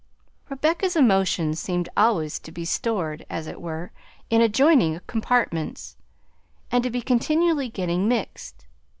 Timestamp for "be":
2.51-2.65, 6.89-7.03